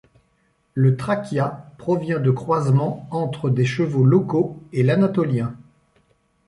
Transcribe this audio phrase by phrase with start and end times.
[0.73, 5.55] Le Trakya provient de croisements entre des chevaux locaux et l'Anatolien.